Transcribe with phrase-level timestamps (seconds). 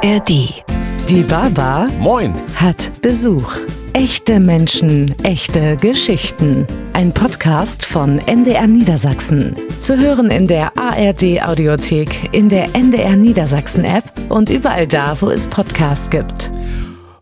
[0.00, 0.62] ARD.
[1.08, 2.32] Die Baba Moin.
[2.54, 3.52] hat Besuch.
[3.94, 6.68] Echte Menschen, echte Geschichten.
[6.92, 9.56] Ein Podcast von NDR Niedersachsen.
[9.80, 15.30] Zu hören in der ARD Audiothek, in der NDR Niedersachsen App und überall da, wo
[15.30, 16.52] es Podcasts gibt.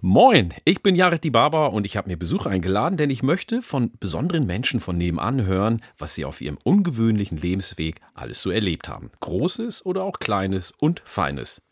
[0.02, 3.62] Moin, ich bin Jared die Barber und ich habe mir Besuch eingeladen, denn ich möchte
[3.62, 8.90] von besonderen Menschen von nebenan hören, was sie auf ihrem ungewöhnlichen Lebensweg alles so erlebt
[8.90, 9.11] haben.
[9.20, 11.62] Großes oder auch Kleines und Feines.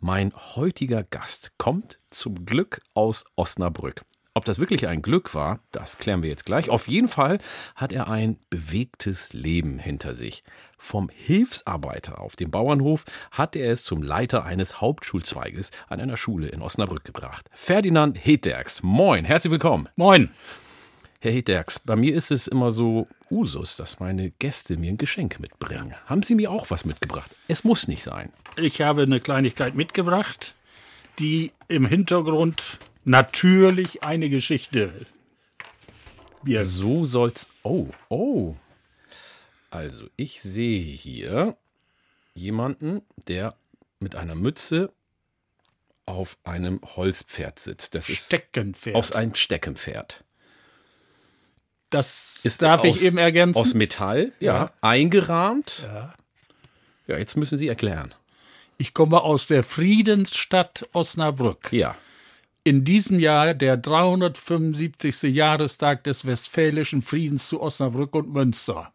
[0.00, 4.02] Mein heutiger Gast kommt zum Glück aus Osnabrück.
[4.34, 6.68] Ob das wirklich ein Glück war, das klären wir jetzt gleich.
[6.68, 7.38] Auf jeden Fall
[7.74, 10.44] hat er ein bewegtes Leben hinter sich.
[10.76, 16.48] Vom Hilfsarbeiter auf dem Bauernhof hat er es zum Leiter eines Hauptschulzweiges an einer Schule
[16.48, 17.48] in Osnabrück gebracht.
[17.52, 18.82] Ferdinand Hetderks.
[18.82, 19.88] Moin, herzlich willkommen.
[19.96, 20.28] Moin.
[21.20, 25.40] Herr Hetderks, bei mir ist es immer so Usus, dass meine Gäste mir ein Geschenk
[25.40, 25.94] mitbringen.
[26.04, 27.34] Haben Sie mir auch was mitgebracht?
[27.48, 28.30] Es muss nicht sein.
[28.56, 30.54] Ich habe eine Kleinigkeit mitgebracht,
[31.18, 34.92] die im Hintergrund natürlich eine Geschichte
[36.42, 36.66] birgt.
[36.66, 37.48] So soll's.
[37.62, 38.54] Oh, oh.
[39.70, 41.56] Also, ich sehe hier
[42.34, 43.56] jemanden, der
[43.98, 44.92] mit einer Mütze
[46.06, 47.94] auf einem Holzpferd sitzt.
[47.94, 48.94] Das ist Steckenpferd.
[48.94, 50.22] aus einem Steckenpferd.
[51.90, 53.58] das Ist darf aus, ich eben ergänzen.
[53.58, 54.72] Aus Metall, ja, Ja.
[54.82, 55.82] eingerahmt.
[55.84, 56.14] Ja.
[57.08, 58.14] Ja, jetzt müssen Sie erklären.
[58.78, 61.72] Ich komme aus der Friedensstadt Osnabrück.
[61.72, 61.96] Ja.
[62.62, 65.22] In diesem Jahr der 375.
[65.34, 68.92] Jahrestag des Westfälischen Friedens zu Osnabrück und Münster.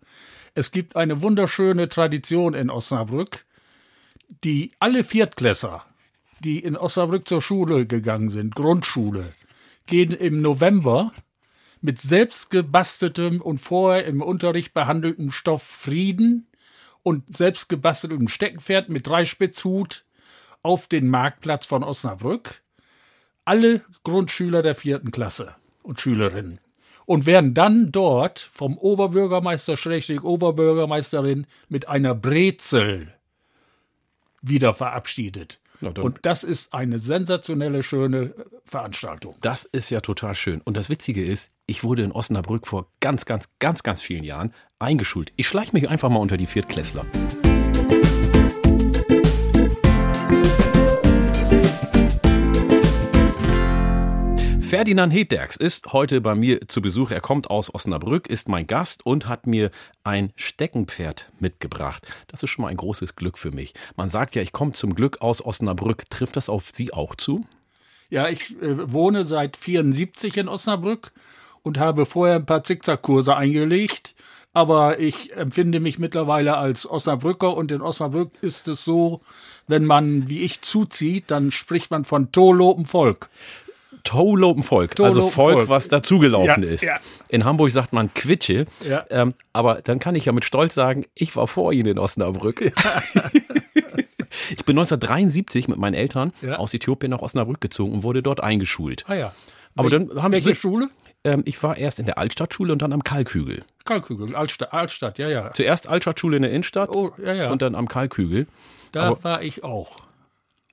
[0.54, 3.46] Es gibt eine wunderschöne Tradition in Osnabrück,
[4.44, 5.84] die alle Viertklässer,
[6.42, 9.34] die in Osnabrück zur Schule gegangen sind, Grundschule,
[9.88, 11.12] gehen im November
[11.80, 16.46] mit selbstgebasteltem und vorher im Unterricht behandeltem Stoff Frieden
[17.04, 20.06] und selbstgebasteltem Steckenpferd mit Dreispitzhut
[20.64, 22.62] auf den Marktplatz von Osnabrück.
[23.46, 26.60] Alle Grundschüler der vierten Klasse und Schülerinnen.
[27.06, 33.14] Und werden dann dort vom Oberbürgermeister, Schrägstrich Oberbürgermeisterin mit einer Brezel
[34.42, 35.60] wieder verabschiedet.
[35.82, 39.36] Und das ist eine sensationelle, schöne Veranstaltung.
[39.42, 40.62] Das ist ja total schön.
[40.62, 44.54] Und das Witzige ist, ich wurde in Osnabrück vor ganz, ganz, ganz, ganz vielen Jahren
[44.78, 45.32] eingeschult.
[45.38, 47.06] Ich schleiche mich einfach mal unter die Viertklässler.
[54.60, 57.12] Ferdinand Hetderks ist heute bei mir zu Besuch.
[57.12, 59.72] Er kommt aus Osnabrück, ist mein Gast und hat mir
[60.04, 62.06] ein Steckenpferd mitgebracht.
[62.28, 63.74] Das ist schon mal ein großes Glück für mich.
[63.96, 66.10] Man sagt ja, ich komme zum Glück aus Osnabrück.
[66.10, 67.46] Trifft das auf Sie auch zu?
[68.10, 71.14] Ja, ich äh, wohne seit 74 in Osnabrück
[71.64, 74.16] und habe vorher ein paar Zickzackkurse eingelegt.
[74.54, 79.22] Aber ich empfinde mich mittlerweile als Osnabrücker und in Osnabrück ist es so,
[79.68, 83.30] wenn man wie ich zuzieht, dann spricht man von Tolopen Volk.
[84.04, 85.54] Tolopenvolk, also Tolopenvolk.
[85.58, 86.84] Volk, was dazugelaufen Ja, ist.
[86.84, 87.00] ja.
[87.30, 89.06] In Hamburg sagt man Quitsche, Ja.
[89.12, 92.62] ähm, aber dann kann ich ja mit Stolz sagen, ich war vor Ihnen in Osnabrück.
[94.50, 99.06] ich bin 1973 mit meinen Eltern aus Äthiopien nach Osnabrück gezogen und wurde dort eingeschult.
[99.08, 99.34] Ah ja.
[99.76, 100.90] Aber dann haben Welche wir- Schule?
[101.24, 103.64] Ähm, ich war erst in der Altstadtschule und dann am Kalkhügel.
[103.86, 105.54] Kalkügel, Altstadt, Altstadt, ja, ja.
[105.54, 107.52] Zuerst Altstadtschule in der Innenstadt Oh, ja, ja.
[107.52, 108.48] und dann am Kalkhügel.
[108.92, 109.98] da aber- war ich auch.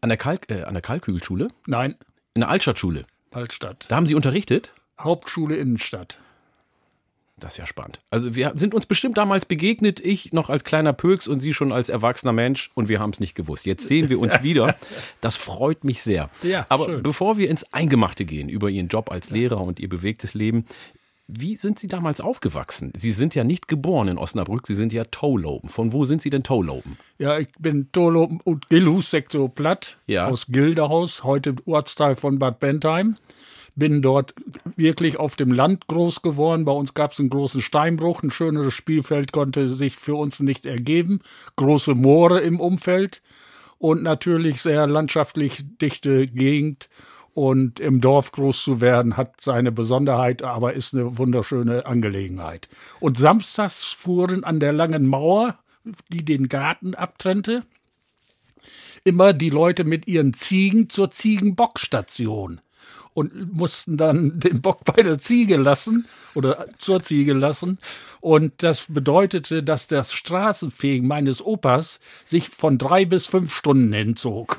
[0.00, 1.48] An der, Kalk, äh, an der Kalkhügelschule?
[1.66, 1.96] Nein,
[2.34, 3.04] In der Altstadtschule.
[3.32, 3.86] Altstadt.
[3.88, 4.72] Da haben Sie unterrichtet?
[4.98, 6.18] Hauptschule Innenstadt.
[7.40, 8.00] Das ist ja spannend.
[8.10, 11.70] Also wir sind uns bestimmt damals begegnet, ich noch als kleiner Pöks und Sie schon
[11.72, 13.64] als erwachsener Mensch und wir haben es nicht gewusst.
[13.66, 14.76] Jetzt sehen wir uns wieder.
[15.20, 16.30] Das freut mich sehr.
[16.42, 17.02] Ja, Aber schön.
[17.02, 20.64] bevor wir ins Eingemachte gehen über Ihren Job als Lehrer und Ihr bewegtes Leben,
[21.30, 22.90] wie sind Sie damals aufgewachsen?
[22.96, 25.68] Sie sind ja nicht geboren in Osnabrück, Sie sind ja Towlopen.
[25.68, 26.96] Von wo sind Sie denn Towlopen?
[27.18, 30.26] Ja, ich bin Tolopen und Gilhus Sektor Platt Ja.
[30.28, 33.16] aus Gilderhaus, heute Ortsteil von Bad Bentheim.
[33.78, 34.34] Bin dort
[34.74, 36.64] wirklich auf dem Land groß geworden.
[36.64, 38.24] Bei uns gab es einen großen Steinbruch.
[38.24, 41.20] Ein schöneres Spielfeld konnte sich für uns nicht ergeben.
[41.54, 43.22] Große Moore im Umfeld
[43.78, 46.88] und natürlich sehr landschaftlich dichte Gegend.
[47.34, 52.68] Und im Dorf groß zu werden, hat seine Besonderheit, aber ist eine wunderschöne Angelegenheit.
[52.98, 55.56] Und samstags fuhren an der langen Mauer,
[56.08, 57.62] die den Garten abtrennte,
[59.04, 62.60] immer die Leute mit ihren Ziegen zur Ziegenbockstation
[63.18, 67.78] und mussten dann den Bock bei der Ziege lassen oder zur Ziege lassen.
[68.20, 74.58] Und das bedeutete, dass das Straßenfegen meines Opas sich von drei bis fünf Stunden hinzog.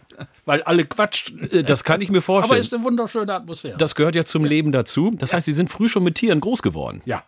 [0.44, 1.50] Weil alle quatschten.
[1.50, 2.60] Äh, Das kann ich mir Aber vorstellen.
[2.60, 3.76] ist eine wunderschöne Atmosphäre.
[3.78, 5.12] das gehört ja zum Leben dazu.
[5.16, 7.02] Das heißt, Sie sind früh schon mit Tieren groß geworden.
[7.04, 7.24] ja.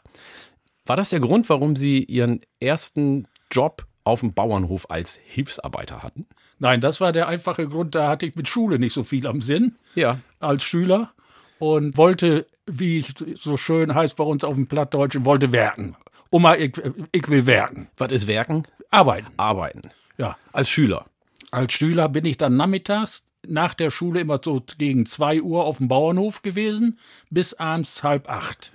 [0.87, 6.27] War das der Grund, warum Sie Ihren ersten Job auf dem Bauernhof als Hilfsarbeiter hatten?
[6.61, 9.41] Nein, das war der einfache Grund, da hatte ich mit Schule nicht so viel am
[9.41, 10.19] Sinn Ja.
[10.39, 11.11] als Schüler
[11.59, 15.97] und wollte, wie ich so schön heißt bei uns auf dem Plattdeutschen, wollte werken.
[16.31, 16.73] Oma, ich,
[17.13, 17.89] ich will werken.
[17.97, 18.63] Was ist Werken?
[18.91, 19.27] Arbeiten.
[19.37, 19.91] Arbeiten.
[20.19, 20.37] Ja.
[20.53, 21.07] Als Schüler.
[21.51, 25.79] Als Schüler bin ich dann nachmittags nach der Schule immer so gegen zwei Uhr auf
[25.79, 26.99] dem Bauernhof gewesen,
[27.31, 28.73] bis abends halb acht.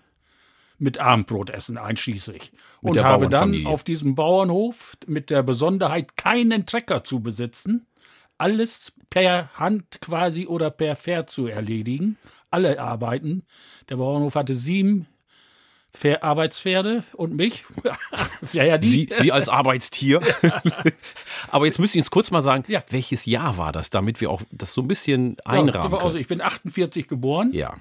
[0.78, 2.52] Mit Abendbrotessen einschließlich.
[2.82, 7.86] Und der habe dann auf diesem Bauernhof mit der Besonderheit, keinen Trecker zu besitzen,
[8.38, 12.18] alles per Hand quasi oder per Pferd zu erledigen.
[12.52, 13.44] Alle Arbeiten.
[13.90, 15.08] Der Bauernhof hatte sieben
[15.96, 17.64] Pfer- Arbeitspferde und mich.
[18.54, 18.88] ja, ja, die.
[18.88, 20.20] Sie, Sie als Arbeitstier.
[21.50, 22.84] Aber jetzt müssen Sie uns kurz mal sagen, Ja.
[22.90, 26.22] welches Jahr war das, damit wir auch das so ein bisschen Ja, einrahmen also können.
[26.22, 27.52] ich bin 48 geboren.
[27.54, 27.76] Ja.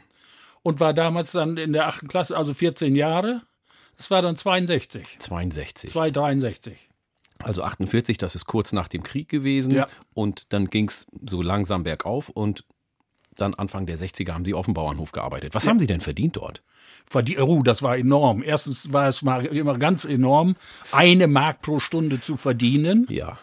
[0.64, 3.42] Und war damals dann in der achten Klasse, also 14 Jahre.
[3.96, 5.92] Das war dann 62, 62.
[5.92, 6.88] 263.
[7.42, 9.72] Also 48, das ist kurz nach dem Krieg gewesen.
[9.72, 9.86] Ja.
[10.14, 12.64] Und dann ging es so langsam bergauf und
[13.36, 15.54] dann Anfang der 60er haben Sie auf dem Bauernhof gearbeitet.
[15.54, 16.62] Was haben Sie denn verdient dort?
[17.38, 18.42] Oh, das war enorm.
[18.42, 20.56] Erstens war es mal immer ganz enorm,
[20.92, 23.06] eine Mark pro Stunde zu verdienen.
[23.10, 23.38] Ja.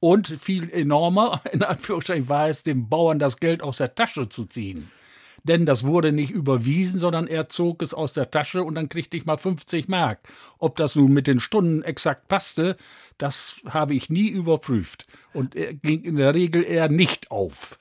[0.00, 4.46] Und viel enormer, in Anführungszeichen, war es, dem Bauern das Geld aus der Tasche zu
[4.46, 4.90] ziehen.
[5.44, 9.16] Denn das wurde nicht überwiesen, sondern er zog es aus der Tasche und dann kriegte
[9.18, 10.20] ich mal 50 Mark.
[10.58, 12.78] Ob das nun mit den Stunden exakt passte,
[13.18, 15.06] das habe ich nie überprüft.
[15.34, 17.78] Und er ging in der Regel eher nicht auf.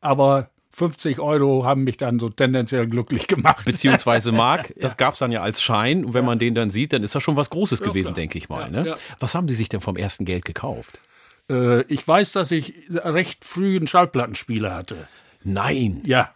[0.00, 3.64] Aber 50 Euro haben mich dann so tendenziell glücklich gemacht.
[3.64, 6.04] Beziehungsweise Mark, das gab es dann ja als Schein.
[6.04, 8.16] Und wenn man den dann sieht, dann ist das schon was Großes gewesen, klar.
[8.16, 8.62] denke ich mal.
[8.62, 8.88] Ja, ne?
[8.88, 8.96] ja.
[9.20, 11.00] Was haben Sie sich denn vom ersten Geld gekauft?
[11.48, 15.08] Äh, ich weiß, dass ich recht früh einen Schallplattenspieler hatte.
[15.44, 16.02] Nein.
[16.04, 16.32] Ja.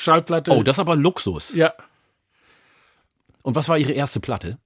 [0.00, 0.50] Schallplatte.
[0.52, 1.54] Oh, das ist aber Luxus.
[1.54, 1.74] ja.
[3.42, 4.58] Und was war Ihre erste Platte?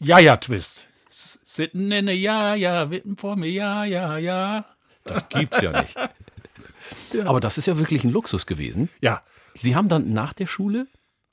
[0.00, 0.86] Ja-Ja-Twist.
[1.08, 4.64] Sitten in ne Ja-Ja, Wippen vor mir, ja, ja, ja.
[5.04, 5.96] Das gibt's ja nicht.
[7.24, 8.88] Aber das ist ja wirklich ein Luxus gewesen.
[9.00, 9.22] Ja,
[9.54, 10.86] Sie haben dann nach der Schule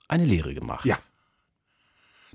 [0.08, 0.86] eine Lehre gemacht.
[0.86, 0.98] ja.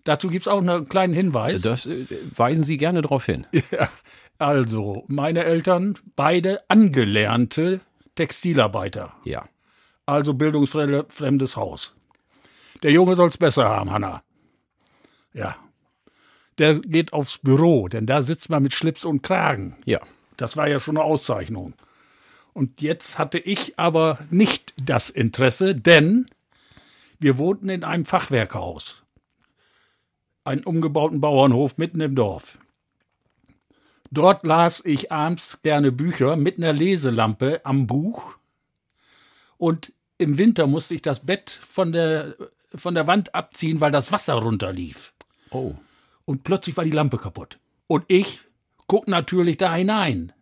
[0.04, 1.62] Dazu gibt es auch einen kleinen Hinweis.
[1.62, 3.46] Das äh, weisen Sie gerne darauf hin.
[3.70, 3.88] Ja,
[4.38, 7.80] also, meine Eltern, beide angelernte
[8.16, 9.14] Textilarbeiter.
[9.24, 9.44] Ja.
[10.06, 11.94] Also bildungsfremdes Haus.
[12.82, 14.22] Der Junge soll's besser haben, Hanna.
[15.32, 15.56] Ja.
[16.58, 19.76] Der geht aufs Büro, denn da sitzt man mit Schlips und Kragen.
[19.84, 20.00] Ja.
[20.36, 21.74] Das war ja schon eine Auszeichnung.
[22.52, 26.28] Und jetzt hatte ich aber nicht das Interesse, denn
[27.18, 29.04] wir wohnten in einem Fachwerkhaus.
[30.44, 32.58] Einen umgebauten Bauernhof mitten im Dorf.
[34.10, 38.36] Dort las ich abends gerne Bücher mit einer Leselampe am Buch.
[39.62, 42.34] Und im Winter musste ich das Bett von der,
[42.74, 45.12] von der Wand abziehen, weil das Wasser runterlief
[45.50, 45.76] Oh.
[46.24, 47.60] und plötzlich war die Lampe kaputt.
[47.86, 48.40] Und ich
[48.88, 50.32] guck natürlich da hinein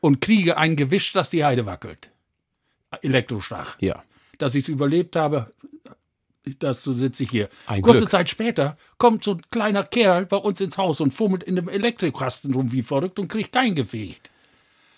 [0.00, 2.10] und kriege ein Gewisch, dass die Heide wackelt.
[3.02, 3.76] Elektroschlag.
[3.80, 4.02] Ja.
[4.38, 5.52] Dass ich es überlebt habe,
[6.60, 7.50] dazu sitze ich hier.
[7.66, 8.10] Ein Kurze Glück.
[8.12, 11.68] Zeit später kommt so ein kleiner Kerl bei uns ins Haus und fummelt in dem
[11.68, 14.30] Elektrikasten rum wie verrückt und kriegt eingefegt.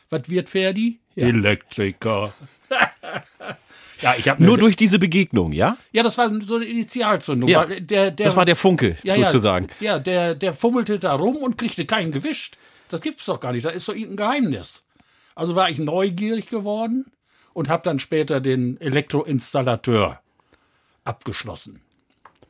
[0.08, 1.00] Was wird Ferdi?
[1.16, 2.32] Elektriker.
[4.00, 5.76] ja, ich habe Nur durch diese Begegnung, ja?
[5.92, 7.48] Ja, das war so eine Initialzündung.
[7.48, 7.64] Ja.
[7.66, 9.68] Der, der, Das war der Funke, ja, sozusagen.
[9.80, 12.56] Ja, ja der, der fummelte da rum und kriegte keinen gewischt.
[12.88, 13.64] Das gibt's doch gar nicht.
[13.64, 14.84] Das ist doch irgendein Geheimnis.
[15.34, 17.06] Also war ich neugierig geworden
[17.52, 20.20] und habe dann später den Elektroinstallateur
[21.04, 21.80] abgeschlossen.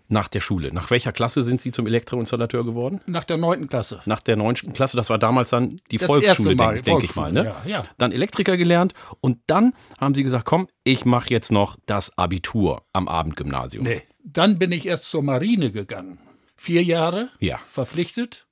[0.09, 0.73] Nach der Schule.
[0.73, 3.01] Nach welcher Klasse sind Sie zum Elektroinstallateur geworden?
[3.07, 4.01] Nach der neunten Klasse.
[4.07, 7.33] Nach der neunten Klasse, das war damals dann die Das Volksschule, denke denk ich mal.
[7.33, 7.45] Ne?
[7.45, 7.83] Ja, ja.
[7.99, 12.83] Dann Elektriker gelernt und dann haben Sie gesagt, komm, ich mache jetzt noch das Abitur
[12.93, 13.85] am Abendgymnasium.
[13.85, 14.03] Nee.
[14.23, 16.19] Dann bin ich erst zur Marine gegangen.
[16.57, 17.59] Vier Jahre Ja.
[17.69, 18.47] verpflichtet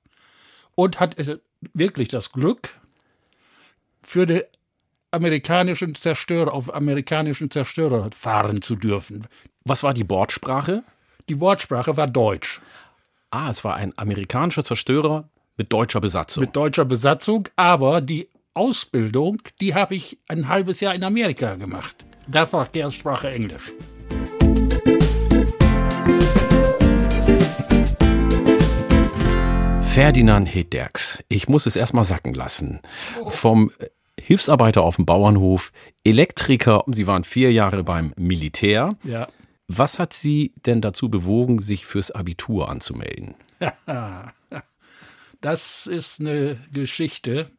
[0.75, 1.41] und hatte
[1.73, 2.69] wirklich das Glück,
[4.01, 4.43] für die
[5.11, 9.25] amerikanischen Zerstörer, auf amerikanischen Zerstörer fahren zu dürfen.
[9.63, 10.83] Was war die Bordsprache?
[11.27, 12.61] Die Wortsprache war Deutsch.
[13.31, 15.27] Ah, es war ein amerikanischer Zerstörer
[15.57, 16.41] mit deutscher Besatzung.
[16.41, 21.95] mit deutscher Besatzung, aber die Ausbildung, die habe ich ein halbes Jahr in Amerika gemacht.
[22.27, 23.71] Da war Verkehrssprache Englisch.
[29.83, 31.23] Ferdinand Hedderks.
[31.29, 32.81] Ich muss es erstmal sacken lassen.
[33.29, 33.87] Vom äh,
[34.21, 35.71] Hilfsarbeiter auf dem Bauernhof,
[36.03, 38.95] Elektriker, Sie waren vier Jahre beim Militär.
[39.03, 39.27] Ja.
[39.67, 43.35] Was hat Sie denn dazu bewogen, sich fürs Abitur anzumelden?
[45.41, 47.51] Das ist eine Geschichte,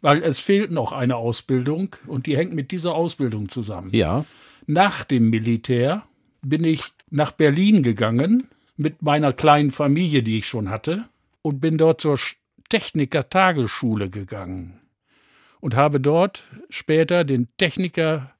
[0.00, 3.90] weil es fehlt noch eine Ausbildung und die hängt mit dieser Ausbildung zusammen.
[3.92, 4.24] Ja,
[4.66, 6.04] Nach dem Militär
[6.40, 11.08] bin ich nach Berlin gegangen mit meiner kleinen Familie, die ich schon hatte,
[11.42, 12.36] und bin dort zur Sch-
[12.70, 14.80] Techniker-Tagesschule gegangen
[15.60, 18.32] und habe dort später den Techniker,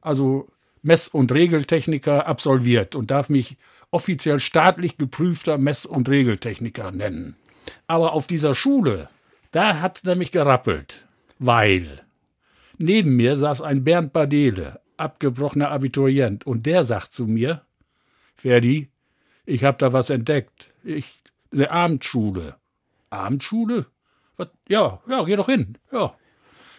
[0.00, 0.48] also
[0.82, 3.56] Mess- und Regeltechniker absolviert und darf mich
[3.90, 7.36] offiziell staatlich geprüfter Mess- und Regeltechniker nennen.
[7.86, 9.08] Aber auf dieser Schule,
[9.52, 11.06] da hat es nämlich gerappelt,
[11.38, 12.02] weil
[12.78, 17.62] neben mir saß ein Bernd Badele, abgebrochener Abiturient, und der sagt zu mir,
[18.34, 18.90] Ferdi,
[19.44, 20.72] ich hab da was entdeckt.
[20.82, 21.20] Ich,
[21.52, 22.56] eine Abendschule.
[23.10, 23.86] Abendschule?
[24.36, 24.48] Was?
[24.68, 25.78] Ja, ja, geh doch hin.
[25.92, 26.16] Ja.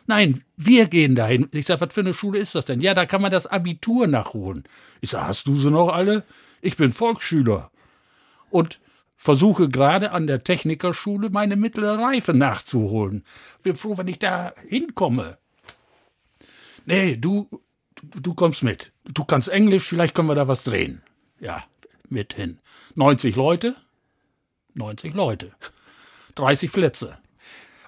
[0.05, 1.47] Nein, wir gehen dahin.
[1.51, 2.81] Ich sag, was für eine Schule ist das denn?
[2.81, 4.63] Ja, da kann man das Abitur nachholen.
[5.01, 6.23] Ich sag, hast du sie noch alle?
[6.61, 7.71] Ich bin Volksschüler.
[8.49, 8.79] Und
[9.15, 13.23] versuche gerade an der Technikerschule meine mittlere Reife nachzuholen.
[13.63, 15.37] Bin froh, wenn ich da hinkomme.
[16.85, 17.49] Nee, du,
[18.01, 18.91] du kommst mit.
[19.05, 21.01] Du kannst Englisch, vielleicht können wir da was drehen.
[21.39, 21.63] Ja,
[22.09, 22.59] mit hin.
[22.95, 23.75] 90 Leute?
[24.75, 25.51] 90 Leute.
[26.35, 27.17] 30 Plätze.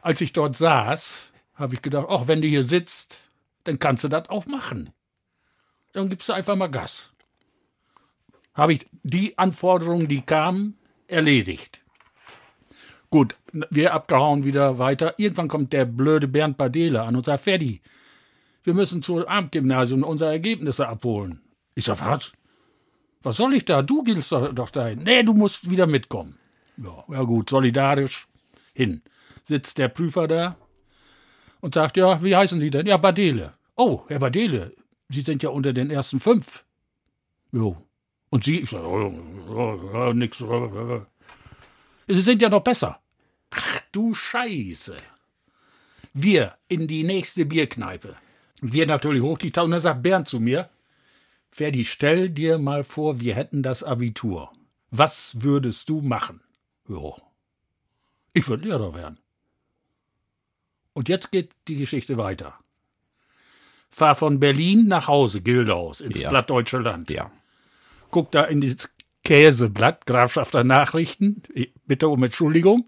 [0.01, 1.23] Als ich dort saß,
[1.55, 3.19] habe ich gedacht, ach, wenn du hier sitzt,
[3.63, 4.91] dann kannst du das auch machen.
[5.93, 7.11] Dann gibst du einfach mal Gas.
[8.53, 11.83] Habe ich die Anforderungen, die kamen, erledigt.
[13.09, 15.13] Gut, wir abgehauen wieder weiter.
[15.17, 17.81] Irgendwann kommt der blöde Bernd Badele an und sagt, Ferdi,
[18.63, 21.41] wir müssen zur Abendgymnasium unsere Ergebnisse abholen.
[21.75, 22.33] Ich sag, was?
[23.21, 23.81] Was soll ich da?
[23.81, 25.03] Du gehst doch, doch dahin.
[25.03, 26.37] Nee, du musst wieder mitkommen.
[26.77, 28.27] Ja, ja gut, solidarisch
[28.73, 29.01] hin.
[29.45, 30.57] Sitzt der Prüfer da
[31.65, 32.85] und sagt, ja, wie heißen Sie denn?
[32.85, 33.55] Ja, Badele.
[33.75, 34.75] Oh, Herr Badele,
[35.09, 36.63] Sie sind ja unter den ersten fünf.
[37.51, 37.75] Jo.
[38.29, 38.59] Und Sie?
[38.59, 39.11] Ich sage, oh,
[39.49, 40.43] oh, oh, nix.
[42.07, 42.99] Sie sind ja noch besser.
[43.49, 44.95] Ach du Scheiße.
[46.13, 48.15] Wir in die nächste Bierkneipe.
[48.61, 49.69] Wir natürlich hoch die Tausend.
[49.69, 50.69] Und dann sagt Bernd zu mir,
[51.49, 54.51] Ferdi, stell dir mal vor, wir hätten das Abitur.
[54.91, 56.41] Was würdest du machen?
[56.87, 57.17] Jo.
[58.33, 59.17] Ich würde Lehrer werden.
[60.95, 62.55] Und jetzt geht die Geschichte weiter.
[63.91, 66.29] Fahr von Berlin nach Hause, Gildaus, ins Ja.
[66.29, 67.11] Blatt Deutsche Land.
[67.11, 67.31] Ja.
[68.11, 68.89] Guck da in dieses
[69.25, 72.87] Käseblatt, Grafschafter Nachrichten, ich bitte um Entschuldigung,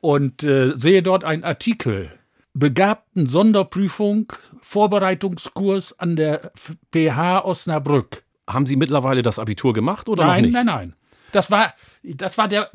[0.00, 2.12] und äh, sehe dort einen Artikel.
[2.52, 6.50] Begabten Sonderprüfung, Vorbereitungskurs an der
[6.92, 8.24] PH Osnabrück.
[8.48, 10.54] Haben Sie mittlerweile das Abitur gemacht oder nein, noch nicht?
[10.54, 10.94] nein, nein.
[11.30, 12.70] Das war, das war der,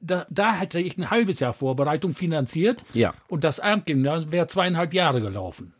[0.00, 2.84] da, da hätte ich ein halbes Jahr Vorbereitung finanziert.
[2.94, 3.14] Ja.
[3.28, 5.74] Und das Abendgymnasium wäre zweieinhalb Jahre gelaufen.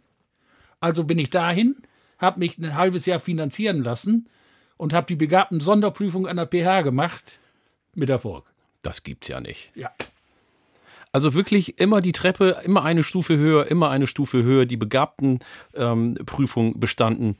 [0.80, 1.76] Also bin ich dahin,
[2.18, 4.28] habe mich ein halbes Jahr finanzieren lassen
[4.76, 7.38] und habe die begabten Sonderprüfung an der PH gemacht
[7.94, 8.44] mit Erfolg.
[8.82, 9.72] Das gibt's ja nicht.
[9.74, 9.90] Ja.
[11.10, 15.40] Also wirklich immer die Treppe, immer eine Stufe höher, immer eine Stufe höher, die begabten
[15.74, 17.36] ähm, Prüfung bestanden.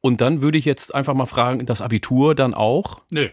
[0.00, 3.28] Und dann würde ich jetzt einfach mal fragen, das Abitur dann auch Nö,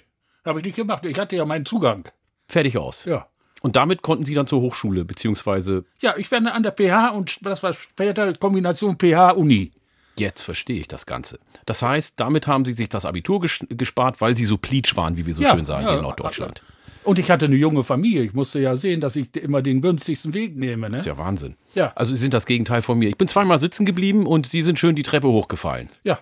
[0.45, 1.05] habe ich nicht gemacht.
[1.05, 2.09] Ich hatte ja meinen Zugang.
[2.47, 3.05] Fertig aus.
[3.05, 3.27] Ja.
[3.61, 7.45] Und damit konnten Sie dann zur Hochschule, beziehungsweise Ja, ich werde an der PH und
[7.45, 9.71] das war später Kombination PH-Uni.
[10.19, 11.39] jetzt verstehe ich das Ganze.
[11.65, 15.17] Das heißt, damit haben Sie sich das Abitur ges gespart, weil Sie so pleatsch waren,
[15.17, 16.61] wie wir so Ja, schön sagen ja, hier in Norddeutschland.
[17.03, 18.23] Und ich hatte eine junge Familie.
[18.23, 20.87] Ich musste ja sehen, dass ich immer den günstigsten Weg nehme.
[20.89, 20.97] Ne?
[20.97, 21.55] Das ist ja Wahnsinn.
[21.73, 21.93] Ja.
[21.95, 23.07] Also Sie sind das Gegenteil von mir.
[23.09, 25.87] Ich bin zweimal sitzen geblieben und Sie sind schön die Treppe hochgefallen.
[26.03, 26.19] Ja.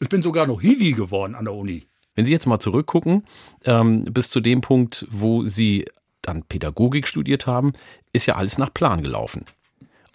[0.00, 1.86] Ich bin sogar noch Hiwi geworden an der Uni.
[2.14, 3.24] Wenn Sie jetzt mal zurückgucken,
[3.64, 5.86] ähm, bis zu dem Punkt, wo Sie
[6.20, 7.72] dann Pädagogik studiert haben,
[8.12, 9.46] ist ja alles nach Plan gelaufen.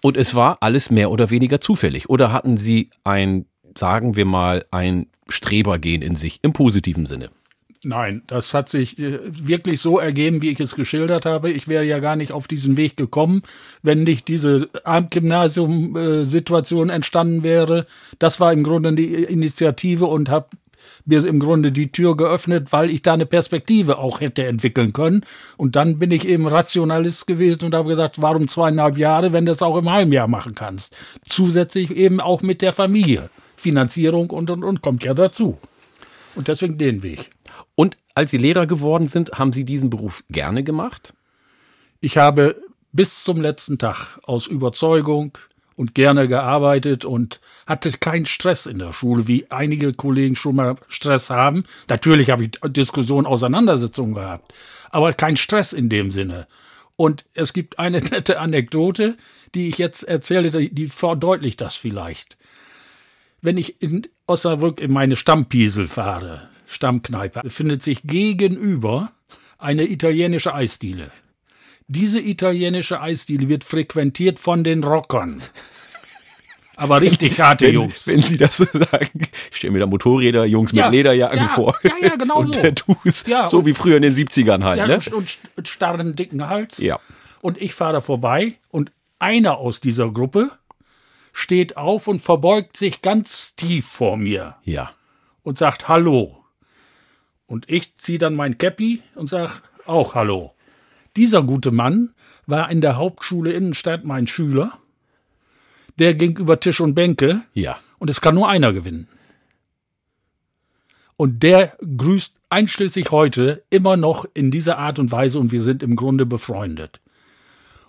[0.02, 2.08] Und es war alles mehr oder weniger zufällig.
[2.08, 7.30] Oder hatten Sie ein, sagen wir mal, ein Strebergehen in sich im positiven Sinne?
[7.84, 11.52] Nein, das hat sich äh, wirklich so ergeben, wie ich es geschildert habe.
[11.52, 13.44] Ich wäre ja gar nicht auf diesen Weg gekommen,
[13.82, 17.86] wenn nicht diese Abendgymnasium-Situation entstanden wäre.
[18.18, 20.48] Das war im Grunde die Initiative und habe
[21.04, 25.24] mir im Grunde die Tür geöffnet, weil ich da eine Perspektive auch hätte entwickeln können.
[25.56, 29.52] Und dann bin ich eben Rationalist gewesen und habe gesagt, warum zweieinhalb Jahre, wenn du
[29.52, 30.96] es auch im halben Jahr machen kannst?
[31.24, 33.30] Zusätzlich eben auch mit der Familie.
[33.56, 35.58] Finanzierung und, und, und kommt ja dazu.
[36.34, 37.30] Und deswegen den Weg.
[37.74, 41.14] Und als Sie Lehrer geworden sind, haben Sie diesen Beruf gerne gemacht?
[42.00, 42.56] Ich habe
[42.92, 45.36] bis zum letzten Tag aus Überzeugung
[45.78, 50.74] und gerne gearbeitet und hatte keinen Stress in der Schule, wie einige Kollegen schon mal
[50.88, 51.62] Stress haben.
[51.88, 54.52] Natürlich habe ich Diskussionen, Auseinandersetzungen gehabt,
[54.90, 56.48] aber kein Stress in dem Sinne.
[56.96, 59.16] Und es gibt eine nette Anekdote,
[59.54, 62.36] die ich jetzt erzähle, die, verdeutlicht das vielleicht.
[63.40, 69.12] Wenn ich in Osnabrück in meine Stammpiesel fahre, Stammkneipe, befindet sich gegenüber
[69.58, 71.12] eine italienische Eisdiele.
[71.88, 75.42] Diese italienische Eisdiele wird frequentiert von den Rockern.
[76.76, 78.06] Aber richtig harte Wenn, Jungs.
[78.06, 81.48] wenn Sie das so sagen, ich stelle mir da Motorräder, Jungs mit Ja, Lederjacken ja,
[81.48, 81.76] vor.
[81.82, 82.60] ja, ja, genau und so.
[82.62, 85.00] Tattoos, Ja, so wie früher in den 70ern halt, Ja, ne?
[85.12, 86.78] und, und starren dicken Hals.
[86.78, 87.00] Ja.
[87.40, 90.50] Und ich fahre da vorbei und einer aus dieser Gruppe
[91.32, 94.90] steht auf und verbeugt sich ganz tief vor mir Ja.
[95.42, 96.44] und sagt Hallo.
[97.46, 100.52] Und ich ziehe dann mein Käppi und sag auch Hallo.
[101.16, 102.10] Dieser gute Mann
[102.46, 104.78] war in der Hauptschule Innenstadt mein Schüler.
[105.98, 107.78] Der ging über Tisch und Bänke Ja.
[107.98, 109.08] und es kann nur einer gewinnen.
[111.16, 115.82] Und der grüßt einschließlich heute immer noch in dieser Art und Weise und wir sind
[115.82, 117.00] im Grunde befreundet.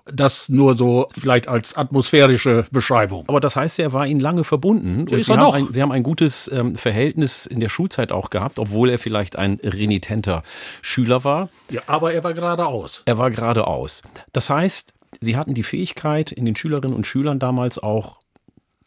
[0.06, 3.26] Das nur so vielleicht als atmosphärische Beschreibung.
[3.28, 5.02] Aber das heißt, er war Ihnen lange verbunden.
[5.02, 8.30] Und ist Sie haben, ein, Sie haben ein gutes ähm, Verhältnis in der Schulzeit auch
[8.30, 10.44] gehabt, obwohl er vielleicht ein renitenter
[10.82, 11.50] Schüler war.
[11.72, 13.04] Ja, aber er war geradeaus.
[13.06, 14.02] Er war geradeaus.
[14.34, 18.20] Das heißt, Sie hatten die Fähigkeit, in den Schülerinnen und Schülern damals auch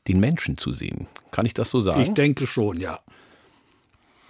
[0.09, 1.07] den Menschen zu sehen.
[1.31, 2.02] Kann ich das so sagen?
[2.02, 3.00] Ich denke schon, ja.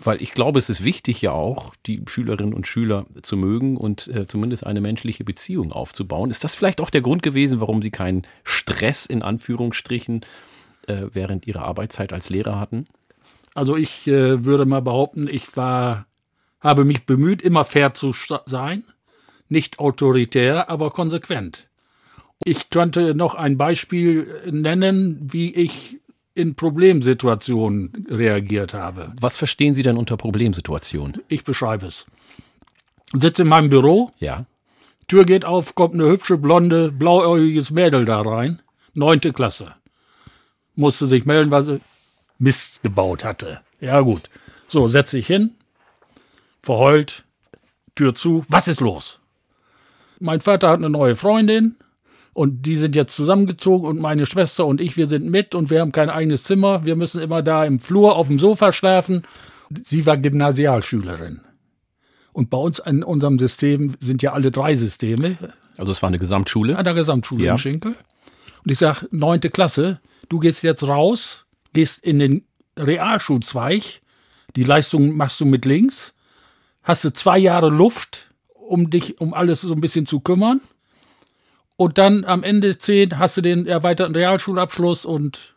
[0.04, 4.08] Weil ich glaube, es ist wichtig ja auch, die Schülerinnen und Schüler zu mögen und
[4.08, 6.30] äh, zumindest eine menschliche Beziehung aufzubauen.
[6.30, 10.22] Ist das vielleicht auch der Grund gewesen, warum Sie keinen Stress in Anführungsstrichen
[10.88, 12.86] äh, während Ihrer Arbeitszeit als Lehrer hatten?
[13.54, 16.06] Also ich äh, würde mal behaupten, ich war,
[16.60, 18.12] habe mich bemüht, immer fair zu
[18.46, 18.84] sein,
[19.48, 21.68] nicht autoritär, aber konsequent.
[22.44, 26.00] Ich könnte noch ein Beispiel nennen, wie ich
[26.34, 29.12] in Problemsituationen reagiert habe.
[29.20, 31.22] Was verstehen Sie denn unter Problemsituationen?
[31.28, 32.06] Ich beschreibe es.
[33.12, 34.46] Sitze in meinem Büro, Ja.
[35.08, 38.62] Tür geht auf, kommt eine hübsche, blonde, blauäugiges Mädel da rein.
[38.94, 39.74] Neunte Klasse.
[40.74, 41.80] Musste sich melden, weil sie
[42.38, 43.60] Mist gebaut hatte.
[43.80, 44.30] Ja, gut.
[44.68, 45.54] So, setze ich hin,
[46.62, 47.24] verheult,
[47.94, 48.44] Tür zu.
[48.48, 49.20] Was ist los?
[50.18, 51.76] Mein Vater hat eine neue Freundin
[52.34, 55.80] und die sind jetzt zusammengezogen und meine Schwester und ich, wir sind mit und wir
[55.80, 56.84] haben kein eigenes Zimmer.
[56.84, 59.24] Wir müssen immer da im Flur auf dem Sofa schlafen.
[59.84, 61.40] Sie war Gymnasialschülerin.
[62.32, 65.36] Und bei uns in unserem System sind ja alle drei Systeme
[65.76, 66.76] Also es war eine Gesamtschule.
[66.78, 67.52] an der Gesamtschule Ja.
[67.52, 67.94] in Schinkel.
[68.64, 72.44] Und ich sage, neunte Klasse, du gehst jetzt raus, gehst in den
[72.78, 74.00] Realschulzweig,
[74.56, 76.14] die Leistung machst du mit links,
[76.82, 80.60] hast du zwei Jahre Luft, um dich um alles so ein bisschen zu kümmern.
[81.76, 85.54] Und dann am Ende zehn hast du den erweiterten Realschulabschluss und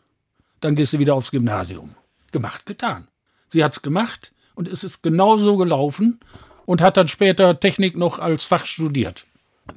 [0.60, 1.94] dann gehst du wieder aufs Gymnasium.
[2.32, 3.08] Gemacht, getan.
[3.50, 6.20] Sie hat's gemacht und es ist genauso gelaufen
[6.64, 9.24] und hat dann später Technik noch als Fach studiert.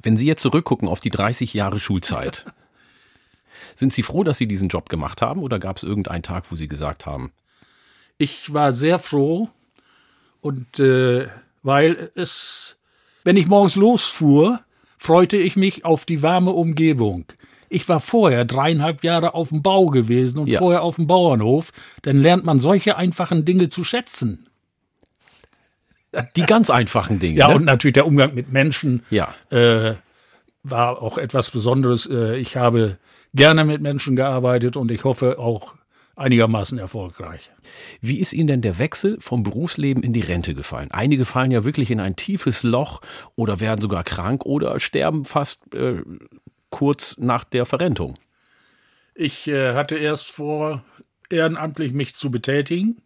[0.02, 2.46] Wenn Sie jetzt zurückgucken auf die 30 Jahre Schulzeit,
[3.76, 6.56] sind Sie froh, dass Sie diesen Job gemacht haben oder gab es irgendeinen Tag, wo
[6.56, 7.32] Sie gesagt haben,
[8.18, 9.48] ich war sehr froh
[10.40, 11.28] und äh,
[11.62, 12.76] weil es,
[13.24, 14.60] wenn ich morgens losfuhr,
[15.00, 17.24] freute ich mich auf die warme Umgebung.
[17.70, 20.58] Ich war vorher dreieinhalb Jahre auf dem Bau gewesen und Ja.
[20.58, 21.72] vorher auf dem Bauernhof.
[22.02, 24.46] Dann lernt man solche einfachen Dinge zu schätzen.
[26.36, 27.38] die ganz einfachen Dinge?
[27.38, 27.54] Ja, ne?
[27.54, 29.32] und natürlich der Umgang mit Menschen ja.
[29.50, 29.94] äh,
[30.64, 32.06] war auch etwas Besonderes.
[32.06, 32.98] Äh, ich habe
[33.32, 35.76] gerne mit Menschen gearbeitet und ich hoffe auch
[36.20, 37.50] einigermaßen erfolgreich.
[38.00, 40.90] Wie ist Ihnen denn der Wechsel vom Berufsleben in die Rente gefallen?
[40.90, 43.00] Einige fallen ja wirklich in ein tiefes Loch
[43.36, 46.02] oder werden sogar krank oder sterben fast äh,
[46.68, 48.18] kurz nach der Verrentung.
[49.14, 50.84] Ich äh, hatte erst vor,
[51.30, 53.02] ehrenamtlich mich zu betätigen,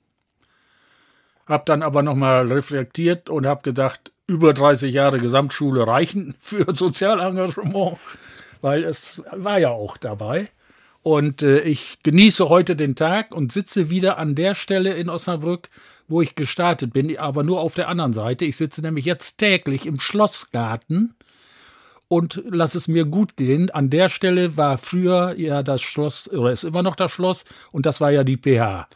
[1.47, 7.99] habe dann aber nochmal reflektiert und habe gedacht, über 30 Jahre Gesamtschule reichen für Sozialengagement,
[8.61, 10.49] weil es war ja auch dabei.
[11.05, 15.69] Und äh, ich genieße heute den Tag und sitze wieder an der Stelle in Osnabrück,
[16.09, 18.47] wo ich gestartet bin, aber nur auf der anderen Seite.
[18.47, 21.15] Ich sitze nämlich jetzt täglich im Schlossgarten
[22.09, 23.69] und lass es mir gut gehen.
[23.69, 27.85] An der Stelle war früher ja das Schloss, oder ist immer noch das Schloss, und
[27.85, 28.89] das war ja die PH.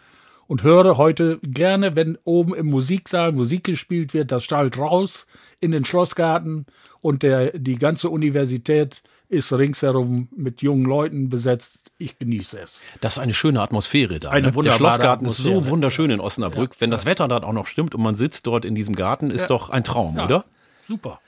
[0.46, 5.26] Und höre heute gerne, wenn oben im Musiksaal Musik gespielt wird, das strahlt raus
[5.60, 6.64] in den Schlossgarten
[7.02, 11.90] und der, die ganze Universität ist ringsherum mit jungen Leuten besetzt.
[11.98, 12.82] Ich genieße es.
[13.00, 14.30] Das ist eine schöne Atmosphäre da.
[14.30, 14.62] Eine ne?
[14.62, 15.70] Der Schlossgarten ist so Atmosphäre.
[15.72, 16.76] wunderschön in Osnabrück.
[16.78, 19.42] Wenn das Wetter dann auch noch stimmt und man sitzt dort in diesem Garten, ist
[19.42, 19.46] Ja.
[19.48, 20.24] doch ein Traum, Ja.
[20.24, 20.44] oder?
[20.86, 21.20] Super.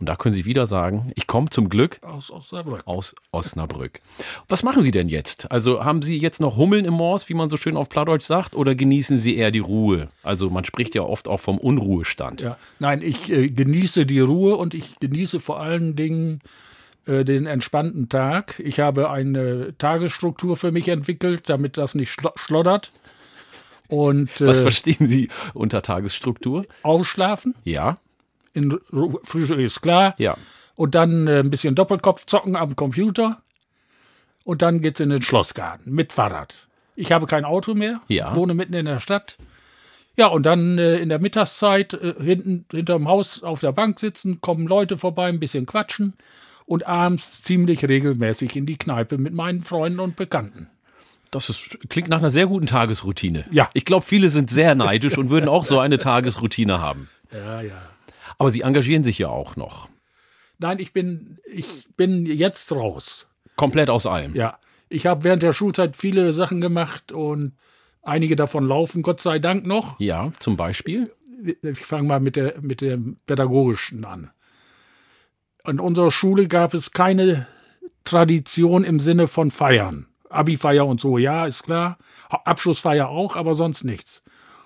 [0.00, 2.82] Und da können Sie wieder sagen, ich komme zum Glück Aus Osnabrück.
[2.86, 4.00] aus Osnabrück.
[4.46, 5.50] Was machen Sie denn jetzt?
[5.50, 8.54] Also haben Sie jetzt noch Hummeln im Moors, wie man so schön auf Plattdeutsch sagt,
[8.54, 10.08] oder genießen Sie eher die Ruhe?
[10.22, 12.40] Also man spricht ja oft auch vom Unruhestand.
[12.42, 16.42] Ja, nein, ich äh, genieße die Ruhe und ich genieße vor allen Dingen
[17.06, 18.60] äh, den entspannten Tag.
[18.60, 22.92] Ich habe eine Tagesstruktur für mich entwickelt, damit das nicht schlo schloddert.
[23.88, 26.66] Und Was äh, verstehen Sie unter Tagesstruktur?
[26.84, 27.98] ausschlafen, Ja,
[28.58, 28.78] in
[29.24, 30.14] Frühstück ist klar.
[30.18, 30.36] ja.
[30.74, 33.42] Und dann äh, ein bisschen Doppelkopf zocken am Computer.
[34.44, 36.68] Und dann geht's in den Schlossgarten mit Fahrrad.
[36.94, 38.34] Ich habe kein Auto mehr, Ja.
[38.36, 39.38] wohne mitten in der Stadt.
[40.16, 44.40] Ja, und dann äh, in der Mittagszeit äh, hinten hinterm Haus auf der Bank sitzen,
[44.40, 46.14] kommen Leute vorbei, ein bisschen quatschen
[46.64, 50.68] und abends ziemlich regelmäßig in die Kneipe mit meinen Freunden und Bekannten.
[51.30, 53.44] Das ist, klingt nach einer sehr guten Tagesroutine.
[53.50, 53.68] Ja.
[53.74, 57.08] Ich glaube, viele sind sehr neidisch und würden auch so eine Tagesroutine haben.
[57.34, 57.82] Ja, ja.
[58.38, 59.88] Aber Sie engagieren sich ja auch noch.
[60.58, 63.28] Nein, ich bin, ich bin jetzt raus.
[63.56, 64.34] Komplett aus allem.
[64.34, 64.58] Ja.
[64.88, 67.52] Ich habe während der Schulzeit viele Sachen gemacht und
[68.02, 70.00] einige davon laufen, Gott sei Dank noch.
[70.00, 71.12] Ja, zum Beispiel.
[71.62, 74.30] Ich fange mal mit, der, mit dem Pädagogischen an.
[75.62, 77.46] An unserer Schule gab es keine
[78.04, 80.06] Tradition im Sinne von Feiern.
[80.30, 81.98] Abi-Feier und so, ja, ist klar.
[82.28, 84.22] Abschlussfeier auch, aber sonst nichts.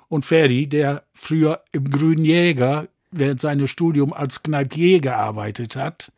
[0.09, 6.13] Und Ferdi, der früher im Grünen Jäger während seines Studiums als Kneipier gearbeitet hat,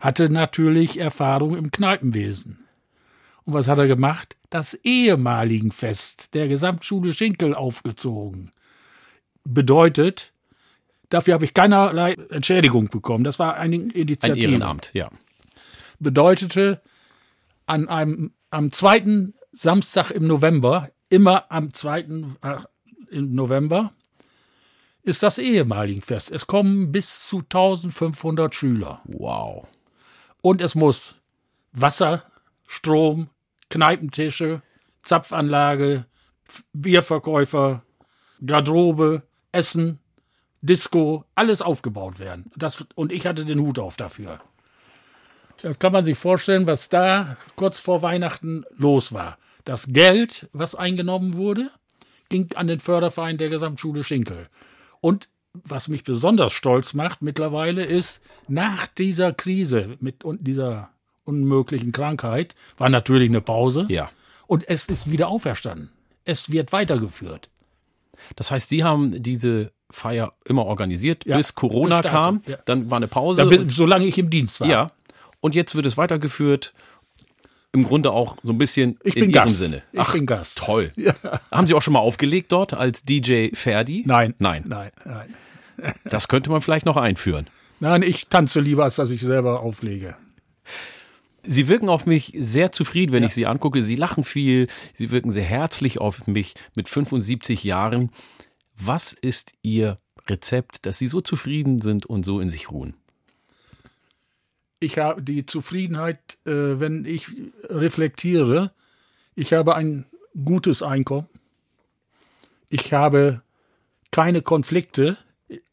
[0.00, 2.64] hatte natürlich Erfahrung im Kneipenwesen.
[3.44, 4.36] Und was hat er gemacht?
[4.50, 8.52] Das Ehemaligenfest der Gesamtschule Schinkel aufgezogen.
[9.44, 10.32] Bedeutet,
[11.08, 13.24] dafür habe ich keinerlei Entschädigung bekommen.
[13.24, 14.52] Das war eine Ein Initiative.
[14.52, 15.10] Ehrenamt, ja.
[15.98, 16.80] Bedeutete,
[17.66, 22.58] an einem, am zweiten Samstag im November, immer am zweiten äh,
[23.10, 23.92] im November,
[25.02, 26.30] ist das Ehemaligenfest.
[26.30, 29.00] Es kommen bis zu 1500 Schüler.
[29.04, 29.66] Wow.
[30.40, 31.16] Und es muss
[31.72, 32.24] Wasser,
[32.66, 33.28] Strom,
[33.68, 34.62] Kneipentische,
[35.02, 36.06] Zapfanlage,
[36.72, 37.82] Bierverkäufer,
[38.44, 39.98] Garderobe, Essen,
[40.60, 42.50] Disco, alles aufgebaut werden.
[42.56, 44.40] Das, und ich hatte den Hut auf dafür.
[45.60, 49.38] Das kann man sich vorstellen, was da kurz vor Weihnachten los war.
[49.64, 51.70] Das Geld, was eingenommen wurde,
[52.28, 54.48] ging an den Förderverein der Gesamtschule Schinkel.
[55.02, 60.88] Und was mich besonders stolz macht mittlerweile ist, nach dieser Krise mit und dieser
[61.24, 64.10] unmöglichen Krankheit war natürlich eine Pause Ja.
[64.46, 65.90] und es ist wieder auferstanden.
[66.24, 67.50] Es wird weitergeführt.
[68.36, 72.42] Das heißt, Sie haben diese Feier immer organisiert, Ja, bis Corona gestartet, kam.
[72.46, 72.58] ja.
[72.64, 73.44] Dann war eine Pause.
[73.44, 74.68] Bin, und, solange ich im Dienst war.
[74.68, 74.90] ja.
[75.40, 76.72] Und jetzt wird es weitergeführt.
[77.72, 79.58] Im Grunde auch so ein bisschen Ich in bin Ihrem Gast.
[79.58, 79.82] Sinne.
[79.92, 80.58] Ich bin Gast.
[80.58, 80.92] Toll.
[81.50, 84.02] Haben Sie auch schon mal aufgelegt dort als DJ Ferdi?
[84.06, 84.34] Nein.
[84.38, 84.64] Nein.
[84.66, 85.34] Nein, nein.
[86.04, 87.48] Das könnte man vielleicht noch einführen.
[87.80, 90.16] Nein, ich tanze lieber, als dass ich selber auflege.
[91.42, 93.82] Sie wirken auf mich sehr zufrieden, wenn ich Sie angucke.
[93.82, 98.10] Sie lachen viel, Sie wirken sehr herzlich auf mich mit 75 Jahren.
[98.78, 102.94] Was ist Ihr Rezept, dass Sie so zufrieden sind und so in sich ruhen?
[104.82, 107.28] Ich habe die Zufriedenheit, äh, wenn ich
[107.68, 108.72] reflektiere,
[109.36, 110.06] ich habe ein
[110.44, 111.28] gutes Einkommen.
[112.68, 113.42] Ich habe
[114.10, 115.16] keine Konflikte.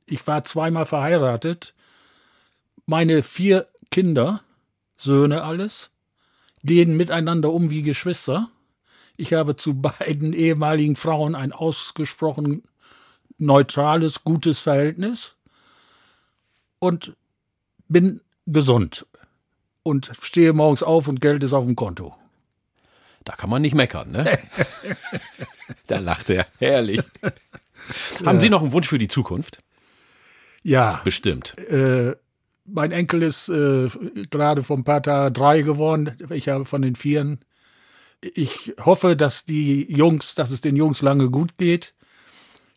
[0.05, 1.73] Ich war zweimal verheiratet.
[2.85, 4.43] Meine vier Kinder,
[4.95, 5.89] Söhne alles,
[6.63, 8.51] gehen miteinander um wie Geschwister.
[9.17, 12.61] Ich habe zu beiden ehemaligen Frauen ein ausgesprochen
[13.39, 15.35] neutrales, gutes Verhältnis
[16.77, 17.15] und
[17.87, 19.05] bin gesund
[19.83, 22.15] und stehe morgens auf und Geld ist auf dem Konto.
[23.25, 24.39] Da kann man nicht meckern, ne?
[25.87, 26.47] da lacht er.
[26.57, 27.01] Herrlich.
[28.25, 29.61] Haben Sie noch einen Wunsch für die Zukunft?
[30.63, 31.57] Ja, Bestimmt.
[31.57, 32.15] äh,
[32.65, 33.89] mein Enkel ist äh,
[34.29, 36.17] gerade vom Pater drei geworden.
[36.29, 37.39] Ich habe von den Vieren.
[38.21, 41.93] Ich hoffe, dass die Jungs, dass es den Jungs lange gut geht.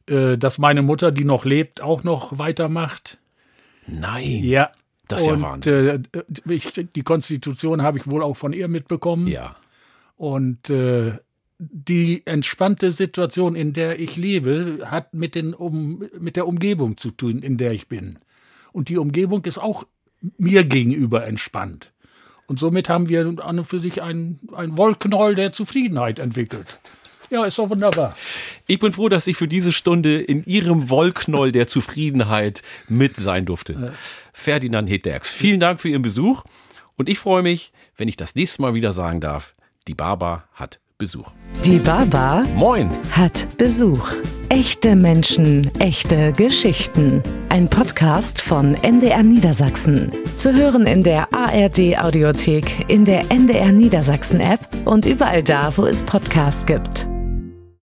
[0.06, 3.18] Äh, dass meine Mutter, die noch lebt, auch noch weitermacht.
[3.86, 4.44] Nein.
[4.44, 4.70] Ja.
[5.12, 6.04] Das ist ja und, Wahnsinn.
[6.12, 9.26] Äh, ich, die Konstitution habe ich wohl auch von ihr mitbekommen.
[9.26, 9.56] Ja.
[10.16, 11.18] Und äh,
[11.58, 17.10] die entspannte Situation, in der ich lebe, hat mit, den um, mit der Umgebung zu
[17.10, 18.18] tun, in der ich bin.
[18.72, 19.84] Und die Umgebung ist auch
[20.38, 21.92] mir gegenüber entspannt.
[22.46, 26.78] Und somit haben wir an und für sich ein, ein Wollknäuel der Zufriedenheit entwickelt.
[27.32, 28.14] Ja, ist doch wunderbar.
[28.66, 33.46] Ich bin froh, dass ich für diese Stunde in Ihrem Wollknoll der Zufriedenheit mit sein
[33.46, 33.94] durfte.
[34.34, 36.44] Ferdinand Hedderks, vielen Dank für Ihren Besuch.
[36.98, 39.54] Und ich freue mich, wenn ich das nächste Mal wieder sagen darf,
[39.88, 41.32] die Baba hat Besuch.
[41.64, 42.90] Die Baba Moin!
[43.12, 44.10] hat Besuch.
[44.50, 47.22] Echte Menschen, echte Geschichten.
[47.48, 50.12] Ein Podcast von NDR Niedersachsen.
[50.36, 55.86] Zu hören in der ARD Audiothek, in der NDR Niedersachsen App und überall da, wo
[55.86, 57.08] es Podcasts gibt.